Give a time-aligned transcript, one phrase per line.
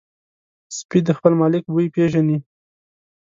[0.77, 2.37] سپي د خپل مالک بوی پېژني.